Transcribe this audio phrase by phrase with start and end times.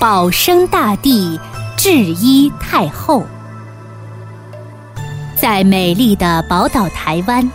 [0.00, 1.38] 保生大帝
[1.76, 3.22] 治医太后。
[5.36, 7.46] 在美丽的宝岛台湾，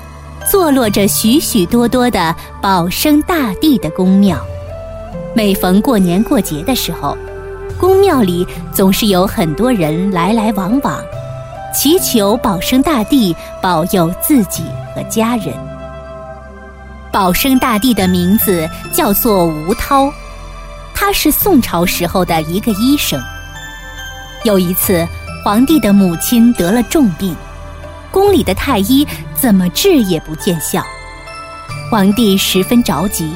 [0.48, 4.38] 坐落着许许多多的保生大帝的宫庙。
[5.34, 7.18] 每逢过年过节的时候，
[7.80, 11.00] 宫庙里总是有很多人来来往往，
[11.74, 14.62] 祈求保生大帝保佑自己
[14.96, 15.52] 和家人。
[17.12, 20.12] 保生大帝的名字叫做吴涛，
[20.96, 23.22] 他是宋朝时候的一个医生。
[24.44, 25.08] 有一次，
[25.44, 27.36] 皇帝的母亲得了重病，
[28.10, 30.84] 宫里的太医怎么治也不见效，
[31.92, 33.32] 皇帝十分着急。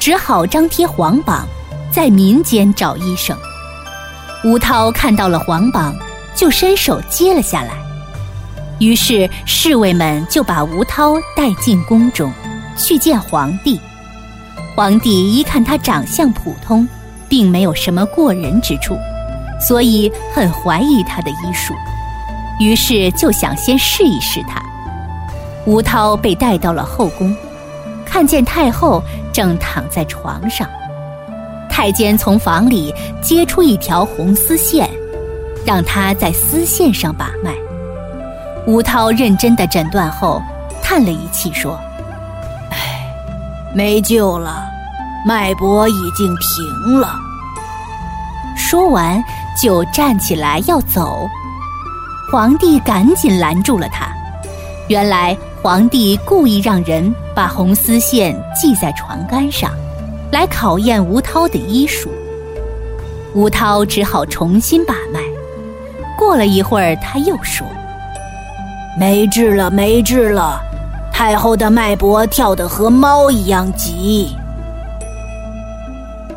[0.00, 1.46] 只好张贴皇榜，
[1.92, 3.38] 在民间找医生。
[4.42, 5.94] 吴涛看到了皇榜，
[6.34, 7.74] 就伸手接了下来。
[8.80, 12.32] 于是侍卫们就把吴涛带进宫中，
[12.76, 13.80] 去见皇帝。
[14.74, 16.88] 皇帝一看他长相普通，
[17.32, 18.94] 并没有什么过人之处，
[19.58, 21.72] 所以很怀疑他的医术，
[22.60, 24.62] 于是就想先试一试他。
[25.64, 27.34] 吴涛被带到了后宫。
[28.04, 29.02] 看见太后
[29.32, 30.68] 正躺在床上，
[31.70, 34.86] 太监从房里接出一条红丝线，
[35.64, 37.54] 让她在丝线上把脉。
[38.66, 40.42] 吴涛认真的诊断后，
[40.82, 41.80] 叹了一气说
[42.68, 43.06] ：“唉，
[43.72, 44.66] 没救了，
[45.26, 47.14] 脉搏已经停了。”
[48.56, 49.22] 说完
[49.60, 51.28] 就站起来要走，
[52.30, 54.08] 皇帝赶紧拦住了他。
[54.88, 55.36] 原来。
[55.62, 59.70] 皇帝故意让人把红丝线系在床杆上，
[60.32, 62.10] 来考验吴涛的医术。
[63.32, 65.20] 吴涛只好重新把脉。
[66.18, 67.64] 过了一会儿，他又说
[68.98, 70.60] ：“没治了，没治了！
[71.12, 74.36] 太后的脉搏跳得和猫一样急。”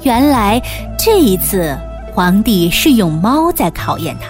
[0.05, 0.61] 原来
[0.99, 1.75] 这一次，
[2.13, 4.27] 皇帝是用猫在考验他。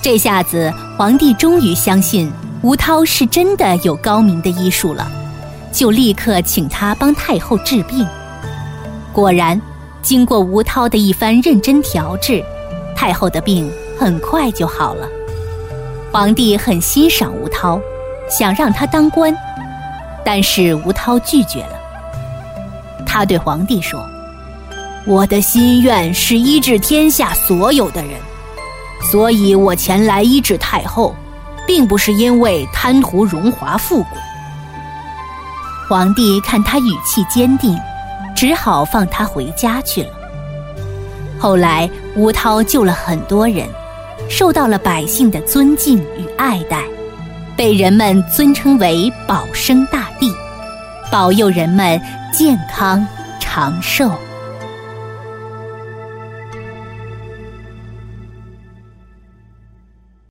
[0.00, 2.32] 这下子，皇帝终于相信。
[2.62, 5.06] 吴涛是真的有高明的医术了，
[5.70, 8.06] 就立刻请他帮太后治病。
[9.12, 9.60] 果然，
[10.00, 12.42] 经过吴涛的一番认真调治，
[12.96, 15.06] 太后的病很快就好了。
[16.10, 17.78] 皇帝很欣赏吴涛，
[18.30, 19.36] 想让他当官，
[20.24, 21.78] 但是吴涛拒绝了。
[23.04, 24.02] 他对皇帝说
[25.06, 28.12] ：“我的心愿是医治天下所有的人，
[29.10, 31.14] 所以我前来医治太后。”
[31.66, 34.18] 并不是因为贪图荣华富贵。
[35.88, 37.78] 皇帝看他语气坚定，
[38.34, 40.08] 只好放他回家去了。
[41.38, 43.68] 后来，吴涛救了很多人，
[44.28, 46.82] 受到了百姓的尊敬与爱戴，
[47.56, 50.34] 被人们尊称为保生大帝，
[51.08, 52.02] 保佑人们
[52.32, 53.06] 健康
[53.38, 54.10] 长寿。